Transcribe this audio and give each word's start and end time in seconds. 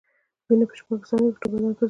وینه 0.47 0.65
په 0.69 0.75
شپږ 0.79 1.01
ثانیو 1.09 1.33
کې 1.33 1.39
ټول 1.41 1.49
بدن 1.51 1.63
ګرځي. 1.73 1.79